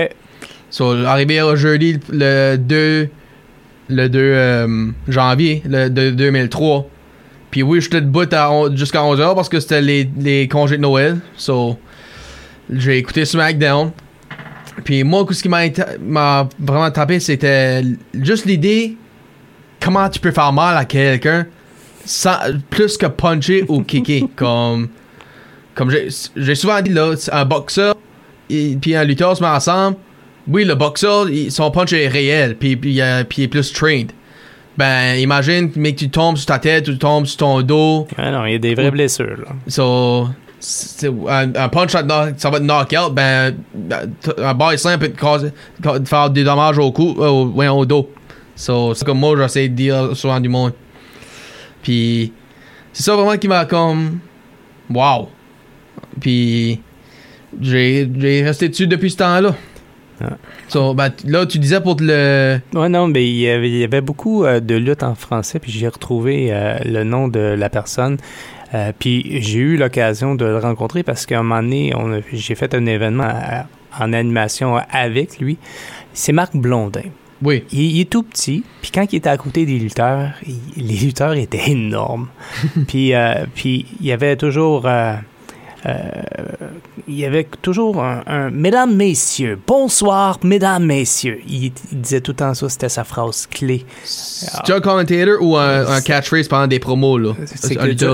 [0.71, 3.09] So, arrivé au jeudi, le 2,
[3.89, 6.89] le 2 euh, janvier le, de 2003.
[7.51, 8.25] Puis oui, j'étais debout
[8.75, 11.19] jusqu'à 11h parce que c'était les, les congés de Noël.
[11.37, 11.79] So,
[12.71, 13.91] j'ai écouté SmackDown.
[14.85, 17.83] Puis moi, ce qui m'a vraiment tapé, c'était
[18.15, 18.97] juste l'idée
[19.81, 21.47] comment tu peux faire mal à quelqu'un
[22.05, 22.37] sans
[22.71, 24.29] plus que puncher ou kicker.
[24.37, 24.89] comme
[25.75, 27.97] comme j'ai souvent dit, là, un boxeur
[28.49, 29.97] et puis un lutteur se met ensemble.
[30.47, 34.13] Oui, le boxeur, son punch est réel, puis, puis, euh, puis il est plus trained.
[34.77, 38.07] Ben, imagine, mais que tu tombes sur ta tête ou tu tombes sur ton dos.
[38.19, 39.55] Ah non, il y a des vraies blessures, là.
[39.69, 40.29] So,
[41.29, 43.15] un, un punch, ça, va te knock out.
[43.15, 43.55] Ben,
[44.21, 47.47] t- un ball simple peut te, causer, te faire des dommages au cou, euh, au,
[47.49, 48.11] ouais, au dos.
[48.57, 50.73] So, c'est comme moi, j'essaie de dire souvent du monde.
[51.83, 52.33] Puis,
[52.93, 54.19] c'est ça vraiment qui m'a comme.
[54.91, 55.29] Wow!
[56.21, 56.81] Puis,
[57.61, 59.55] j'ai resté dessus depuis ce temps-là.
[60.21, 60.37] Ah.
[60.69, 62.61] So, ben, là, tu disais pour te le.
[62.73, 65.59] Ouais, non, mais il y avait, il y avait beaucoup euh, de luttes en français,
[65.59, 68.19] puis j'ai retrouvé euh, le nom de la personne.
[68.75, 71.93] Euh, puis j'ai eu l'occasion de le rencontrer parce qu'à un moment donné,
[72.33, 73.67] j'ai fait un événement à-
[74.03, 75.57] en animation avec lui.
[76.13, 77.03] C'est Marc Blondin.
[77.43, 77.63] Oui.
[77.73, 80.97] Il, il est tout petit, puis quand il était à côté des lutteurs, il- les
[80.97, 82.29] lutteurs étaient énormes.
[82.89, 84.87] puis, euh, puis il y avait toujours...
[84.87, 85.15] euh,
[87.07, 91.41] il y avait toujours un, un Mesdames, Messieurs, bonsoir, Mesdames, Messieurs.
[91.47, 93.85] Il, il disait tout le temps ça, c'était sa phrase clé.
[94.03, 97.33] C'est un commentator ou un, un catchphrase pendant des promos, là?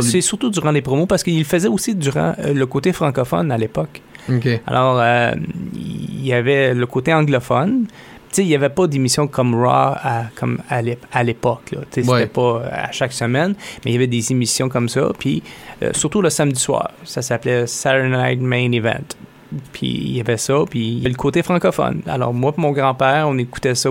[0.03, 3.53] C'est surtout durant les promos parce qu'il le faisait aussi durant euh, le côté francophone
[3.53, 4.03] à l'époque.
[4.67, 5.33] Alors, euh,
[5.75, 7.87] il y avait le côté anglophone.
[8.39, 11.73] Il n'y avait pas d'émission comme Raw à, comme à l'ép- à l'époque.
[11.73, 11.79] Ouais.
[11.91, 15.11] C'était pas euh, à chaque semaine, mais il y avait des émissions comme ça.
[15.19, 15.43] Puis,
[15.83, 19.05] euh, surtout le samedi soir, ça s'appelait Saturday Night Main Event.
[19.73, 20.55] Puis, il y avait ça.
[20.71, 22.03] Puis, il y avait le côté francophone.
[22.07, 23.91] Alors, moi et mon grand-père, on écoutait ça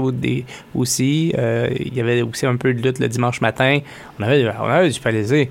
[0.74, 1.34] aussi.
[1.38, 3.80] Euh, il y avait aussi un peu de lutte le dimanche matin.
[4.20, 5.48] On avait, on avait du plaisir.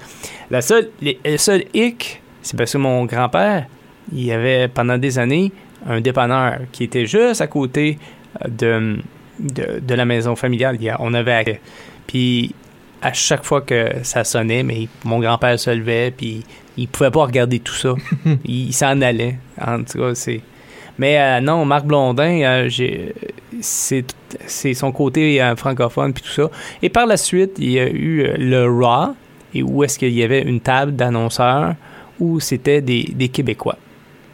[0.51, 3.67] La seule, les- le seul hic, c'est parce que mon grand-père,
[4.13, 5.53] il y avait pendant des années
[5.87, 7.99] un dépanneur qui était juste à côté
[8.47, 8.99] de,
[9.41, 10.79] de, de la maison familiale.
[10.89, 11.61] A- on avait accès.
[12.07, 12.55] Puis
[13.01, 16.45] à chaque fois que ça sonnait, mais mon grand-père se levait, puis
[16.77, 17.95] il pouvait pas regarder tout ça.
[18.45, 19.37] il il s'en allait.
[19.61, 20.41] En tout cas, c'est.
[20.99, 22.69] Mais euh, non, Marc Blondin, euh,
[23.61, 26.51] c'est son côté euh, francophone puis tout ça.
[26.83, 29.15] Et par la suite, il y a eu euh, le Raw,
[29.55, 31.75] et où est-ce qu'il y avait une table d'annonceurs
[32.19, 33.79] où c'était des, des Québécois.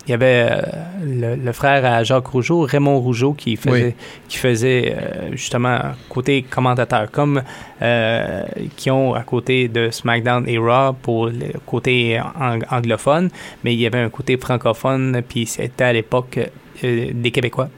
[0.07, 0.61] Il y avait euh,
[1.03, 3.95] le, le frère à Jacques Rougeau, Raymond Rougeau, qui faisait, Oui.
[4.29, 5.79] qui faisait euh, justement
[6.11, 7.43] côté commentateur, comme
[7.81, 8.43] euh,
[8.77, 13.31] qui ont à côté de SmackDown et Raw pour le côté ang- anglophone,
[13.65, 16.39] mais il y avait un côté francophone, puis c'était à l'époque
[16.85, 17.71] euh, des Québécois.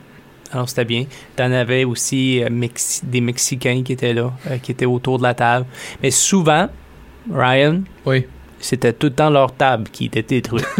[0.53, 1.05] Alors c'était bien.
[1.37, 5.67] T'en avais aussi Mexi- des Mexicains qui étaient là, qui étaient autour de la table.
[6.03, 6.69] Mais souvent,
[7.33, 8.25] Ryan, Oui.
[8.61, 10.67] C'était tout le temps leur table qui était détruite.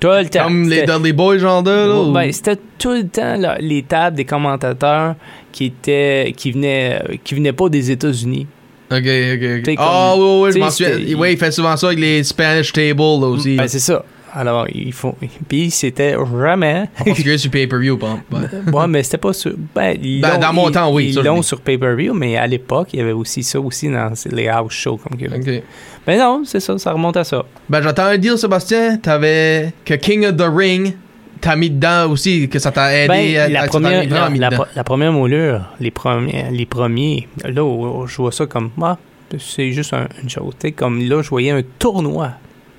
[0.00, 0.44] tout le temps.
[0.44, 2.00] Comme les Dudley Boys, genre de, là?
[2.00, 5.14] ou- ben, c'était tout le temps là, les tables des commentateurs
[5.52, 8.46] qui étaient qui venaient qui venaient pas des États-Unis.
[8.92, 9.74] Ok, ok, ok.
[9.78, 11.16] Ah, oui, oui, je m'en souviens.
[11.16, 13.56] Oui, il fait souvent ça avec les Spanish Table, là, aussi.
[13.56, 14.04] Ben, c'est ça.
[14.32, 15.14] Alors ils font
[15.48, 18.10] puis c'était vraiment En particulier sur pay-per-view, par
[18.42, 18.70] exemple.
[18.72, 19.52] Ouais, mais c'était pas sur.
[19.74, 23.00] Ben, Ben, dans mon ils- temps, oui, Ils l'ont sur pay-per-view, mais à l'époque, il
[23.00, 25.26] y avait aussi ça aussi dans les house shows comme que.
[25.26, 25.62] Ok.
[26.06, 27.44] Ben non, c'est ça, ça remonte à ça.
[27.68, 30.94] Ben, j'entends un deal, Sébastien, t'avais que King of the Ring,
[31.40, 34.66] t'as mis dedans aussi, que ça t'a aidé Ben, à, la, à- première, la, la-
[34.76, 38.96] la première moulure, les premiers, les premiers là, je vois ça comme, ah,
[39.38, 40.54] c'est juste un- une chose.
[40.76, 42.32] Comme là, je voyais un tournoi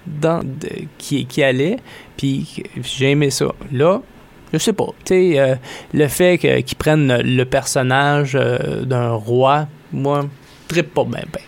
[0.05, 1.77] dans, de- qui, qui allait,
[2.17, 3.47] puis j'ai aimé ça.
[3.71, 4.01] Là,
[4.53, 4.87] Je sais pas.
[5.05, 5.55] Tu sais, euh,
[5.93, 10.27] le fait qu'ils prennent le personnage euh, d'un roi, moi,
[10.69, 11.21] je trippe pas bien.
[11.31, 11.39] Ben.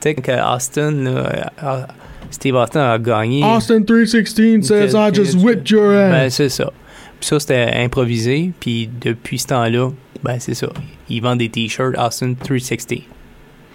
[0.00, 1.82] Tu sais, que Austin, euh,
[2.30, 3.42] Steve Austin a gagné.
[3.44, 6.34] Austin 316 says I just whipped your Ben, ass.
[6.36, 6.72] c'est ça.
[7.18, 8.52] Puis ça, c'était improvisé.
[8.60, 9.90] Puis depuis ce temps-là,
[10.22, 10.68] ben, c'est ça.
[11.10, 13.00] Ils vendent des t-shirts Austin 360.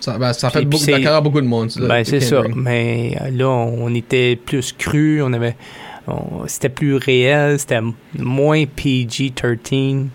[0.06, 1.72] Ça, ben, ça fait beaucoup, puis beaucoup de monde.
[1.82, 2.44] Ben, c'est ça.
[2.56, 5.24] Mais euh, là, on était plus cru.
[5.24, 5.56] On avait.
[6.46, 7.58] C'était plus réel.
[7.60, 7.80] C'était
[8.20, 10.06] moins PG-13.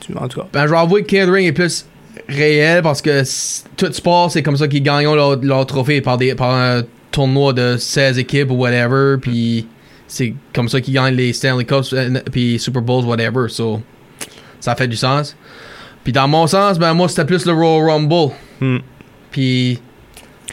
[0.00, 0.46] Tu- En tout cas.
[0.50, 1.86] Ben, je vais avouer que catering est plus
[2.30, 3.22] réel parce que
[3.76, 7.52] tout sport, c'est comme ça qu'ils gagnent leur, leur trophée par, des, par un tournoi
[7.52, 9.16] de 16 équipes ou whatever.
[9.20, 9.66] Puis
[10.06, 13.48] c'est comme ça qu'ils gagnent les Stanley Cups euh, puis Super Bowls, whatever.
[13.50, 13.82] So,
[14.60, 15.36] ça fait du sens.
[16.04, 18.32] Puis dans mon sens, ben moi, c'était plus le Royal Rumble.
[18.62, 18.78] Hmm.
[19.30, 19.80] Puis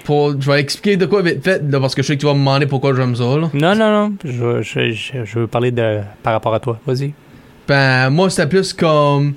[0.06, 2.26] pour, je vais expliquer de quoi vite fait, là, parce que je sais que tu
[2.28, 3.24] vas me demander pourquoi j'aime ça.
[3.24, 3.50] Là.
[3.54, 4.13] Non, non, non.
[4.24, 6.80] Je, je, je, je veux parler de par rapport à toi.
[6.86, 7.13] Vas-y.
[7.68, 9.34] Ben, moi, c'était plus comme.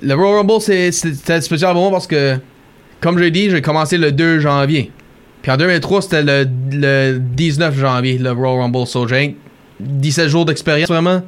[0.00, 2.36] Le Royal Rumble, c'est- c'était spécial pour moi parce que,
[3.00, 4.90] comme j'ai dit, j'ai commencé le 2 janvier.
[5.42, 8.86] Puis en 2003, c'était le, le 19 janvier, le Royal Rumble.
[8.86, 9.36] So, j'ai
[9.80, 11.22] 17 jours d'expérience, vraiment.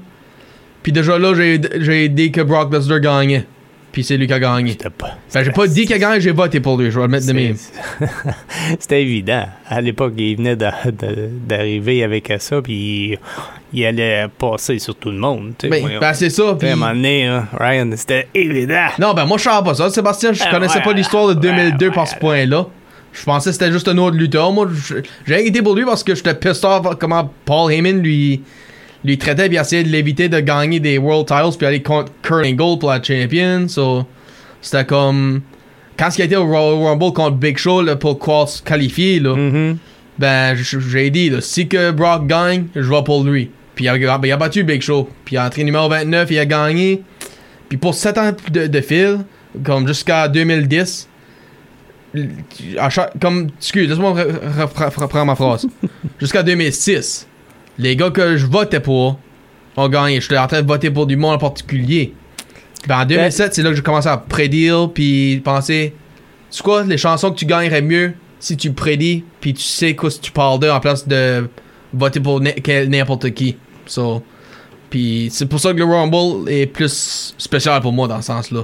[0.83, 3.45] Puis déjà là, j'ai j'ai dit que Brock Lesnar gagnait.
[3.95, 4.75] Puis c'est lui qui a gagné.
[4.99, 5.17] Pas.
[5.33, 6.91] Ben, j'ai pas dit qu'il a gagné, j'ai voté pour lui.
[6.91, 7.55] Je vais le mettre de même.
[7.57, 8.07] C'est-
[8.81, 9.47] C'était évident.
[9.69, 12.75] À l'époque, il venait d'arriver avec ça, puis
[13.13, 13.19] il,
[13.73, 15.53] il allait passer sur tout le monde.
[15.63, 16.57] Ben, ben, c'est ça.
[16.61, 18.89] Sais, à un moment donné, là, Ryan, c'était évident.
[18.99, 19.89] Non, ben moi je savais pas ça.
[19.91, 22.67] Sébastien, je Ah, connaissais pas l'histoire de 2002 ouais, par ce point-là.
[23.13, 24.51] Je pensais que c'était juste un autre lutteur.
[24.51, 24.69] Moi,
[25.25, 28.43] j'ai été pour lui parce que j'étais pissed off comment Paul Heyman lui,
[29.05, 32.47] lui traitait puis essayait de l'éviter de gagner des World Titles puis aller contre Kurt
[32.47, 33.69] Angle pour la champion.
[33.69, 34.05] So,
[34.61, 35.43] c'était comme.
[35.97, 39.21] Quand il a été au Royal Rumble contre Big Show là, pour quoi se qualifier,
[39.21, 39.77] là, Mhm.
[40.19, 43.51] ben j- j'ai dit, là, si que Brock gagne, je vais pour lui.
[43.77, 45.09] Puis il a, il a battu Big Show.
[45.25, 47.03] Puis il a entré numéro 29, il a gagné.
[47.69, 49.19] Puis pour 7 ans de, de fil,
[49.65, 51.09] comme jusqu'à 2010,
[52.15, 52.29] l-
[52.79, 55.67] à chaque, comme, excuse, laisse-moi re- re- re- reprendre ma phrase.
[56.21, 57.27] jusqu'à 2006,
[57.79, 59.19] les gars que je votais pour
[59.77, 60.21] ont gagné.
[60.21, 62.15] J'étais en train de voter pour du monde en particulier.
[62.87, 65.95] Ben, en 2007, c'est là que j'ai commencé à prédire, puis penser,
[66.51, 70.11] c'est quoi les chansons que tu gagnerais mieux si tu prédis, puis tu sais quoi
[70.11, 71.49] si tu parles d'eux en place de
[71.93, 73.57] voter pour n'importe qui.
[73.87, 74.23] So,
[74.91, 78.61] puis c'est pour ça que le Rumble est plus spécial pour moi dans ce sens-là.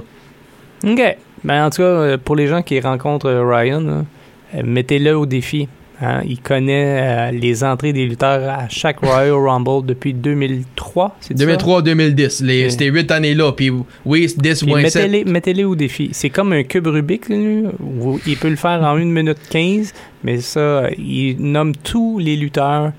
[0.83, 1.17] OK.
[1.43, 4.05] Ben, en tout cas, euh, pour les gens qui rencontrent euh, Ryan,
[4.55, 5.67] euh, mettez-le au défi.
[6.01, 6.21] Hein?
[6.25, 11.15] Il connaît euh, les entrées des lutteurs à chaque Royal Rumble depuis 2003.
[11.19, 11.45] c'est ça?
[11.45, 12.71] 2003-2010, les- Ok.
[12.71, 13.71] c'était 8 années-là, puis
[14.05, 14.95] oui, 10 Puis moins 7.
[15.09, 16.09] mettez-les, mettez-les au défi.
[16.11, 17.25] C'est comme un cube Rubik.
[17.29, 22.91] Il peut le faire en 1 minute 15, mais ça, il nomme tous les lutteurs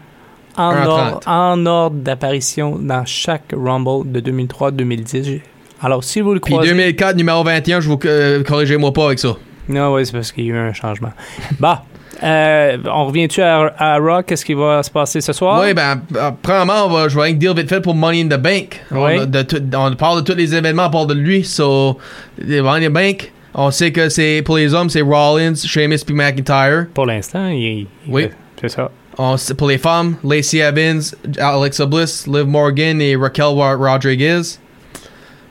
[0.57, 1.29] en, 1 à ordre, 30.
[1.29, 5.41] en ordre d'apparition dans chaque Rumble de 2003-2010.
[5.81, 6.71] Alors, si vous le Puis croisez...
[6.71, 9.35] 2004, numéro 21, je vous euh, corrigez-moi pas avec ça.
[9.69, 11.11] Non, oui, c'est parce qu'il y a eu un changement.
[11.59, 11.85] bah,
[12.23, 14.23] euh, on revient-tu à, à Raw?
[14.23, 15.61] Qu'est-ce qui va se passer ce soir?
[15.63, 18.41] Oui, ben, euh, premièrement, on va, je vais dire vite fait pour Money in the
[18.41, 18.81] Bank.
[18.91, 21.45] On, de tout- on parle de tous les événements à part de lui.
[21.45, 21.99] So,
[22.41, 26.15] Money in the Bank, on sait que c'est pour les hommes, c'est Rollins, Sheamus puis
[26.15, 26.87] McIntyre.
[26.95, 28.29] Pour l'instant, il, il- Oui.
[28.61, 28.91] c'est ça.
[29.19, 31.03] On pour les femmes, Lacey Evans,
[31.39, 34.41] Alexa Bliss, Liv Morgan et Raquel Rodriguez.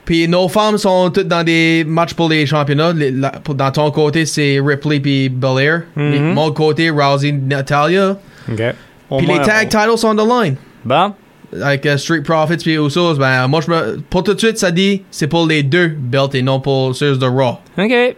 [0.06, 2.92] Puis nos femmes sont toutes dans des matchs pour les championnats.
[2.94, 5.84] Les- la- pour- dans ton côté, c'est Ripley puis Belair.
[5.98, 8.18] Et Mon côté, Rousey, Natalia.
[8.52, 8.62] OK.
[9.10, 10.56] Au Puis les tag on- titles sont on the line.
[10.84, 11.14] Bon,
[11.62, 14.72] avec euh, Street Profits puis Usos, ben moi je me pour tout de suite ça
[14.72, 17.58] dit c'est pour les deux belts et non pour ceux de Raw.
[17.78, 18.16] OK.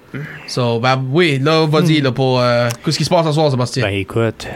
[0.47, 3.85] So ben oui, là vas-y là pour euh, qu'est-ce qui se passe ce soir Sébastien?
[3.85, 4.47] Ben écoute,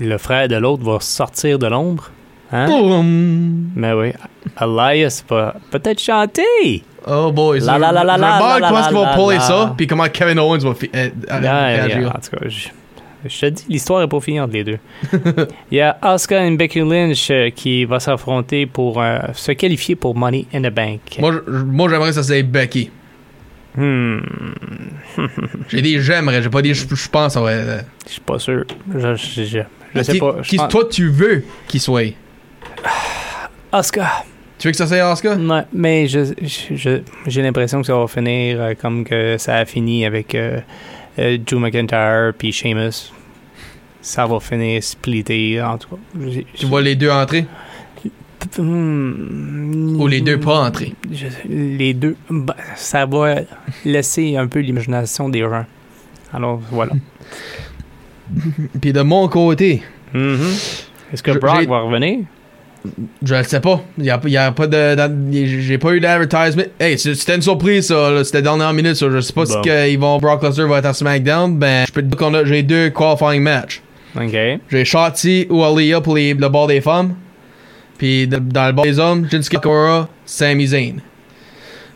[0.00, 2.10] le frère de l'autre va sortir de l'ombre.
[2.52, 2.66] Hein?
[2.68, 3.70] Boum.
[3.74, 4.12] Mais oui,
[4.60, 6.82] Elias va peut-être chanter.
[7.08, 9.40] Oh boy, La, la, la, la, la, demande la, comment la, vont la, puller la.
[9.40, 11.98] ça puis comment Kevin Owens va euh, euh, Ah, réagir.
[12.00, 12.68] yeah, en tout cas, je,
[13.28, 14.78] je te dis, l'histoire est pas finie entre les deux.
[15.70, 19.94] Il y a Asuka et Becky Lynch euh, qui va s'affronter pour euh, se qualifier
[19.96, 21.00] pour Money in the Bank.
[21.20, 22.90] Moi j'aimerais que ça c'est Becky.
[23.76, 24.18] Hmm,
[25.68, 28.64] J'ai dit j'aimerais, j'ai pas dit je je pense euh, je suis pas sûr.
[28.92, 29.42] Je, je,
[29.94, 30.36] je, sais pas.
[30.42, 32.14] Qui pense- toi tu veux qu'il soit?
[33.72, 34.24] Asuka.
[34.58, 35.34] Tu veux que ça soit Asuka?
[35.36, 39.56] Ouais, mais je, je- je- j'ai l'impression que ça va finir euh, comme que ça
[39.56, 40.60] a fini avec euh,
[41.18, 43.12] euh, Drew McIntyre puis Sheamus.
[44.00, 46.30] Ça va finir splitté, en tout cas.
[46.54, 47.46] Tu vois les deux entrer?
[48.58, 50.94] Hmm, ou les deux pas entrer?
[51.12, 52.16] je- les deux.
[52.30, 53.40] bah, ça va
[53.84, 55.66] laisser un peu l'imagination des gens.
[56.32, 56.92] Alors, voilà.
[58.80, 59.82] Puis de mon côté,
[60.14, 60.40] Mhm.
[61.12, 62.20] Est-ce que Brock va revenir?
[63.22, 63.80] Je le sais pas.
[63.98, 64.96] Il y a, y a pas de.
[65.32, 66.64] J'ai pas eu d'advertisement.
[66.80, 68.24] Hey, c'était une surprise, ça.
[68.24, 69.06] C'était dernière minute, ça.
[69.10, 69.62] Je sais pas si Bon.
[69.62, 71.56] que ils vont, Brock Lesnar va être à SmackDown.
[71.58, 73.82] Ben, je peux te dire qu'on a, j'ai deux qualifying matchs.
[74.16, 74.36] OK.
[74.70, 77.14] J'ai Shotzi ou Aliyah pour les, le bord des femmes.
[77.98, 80.96] Puis de- dans le bord des hommes, Shinsuke Nakamura, Sami Zayn.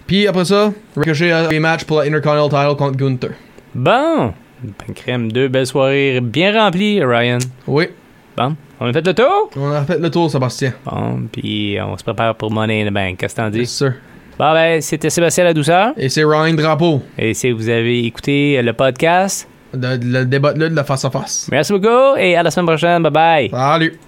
[0.06, 3.30] Puis après ça, Ricochet a les matchs pour la Intercontinental title contre Gunther.
[3.74, 4.32] Bon.
[4.62, 7.38] Ben, crème, deux belles soirées bien remplies, Ryan.
[7.66, 7.86] Oui,
[8.36, 8.56] Bon.
[8.80, 9.50] On a fait le tour?
[9.56, 10.72] on a fait le tour, Sébastien.
[10.86, 13.18] Bon, puis on se prépare pour Money in the Bank.
[13.18, 13.58] Qu'est-ce que t'en dis?
[13.60, 13.92] Yes, sir.
[14.38, 15.92] Bon, ben, c'était Sébastien La Douceur.
[15.98, 17.02] Et c'est Ryan Drapeau.
[17.18, 21.46] Et si vous avez écouté le podcast, De, le débat de la face à face.
[21.52, 23.02] merci beaucoup et à la semaine prochaine.
[23.02, 23.50] Bye bye.
[23.50, 23.98] Salut.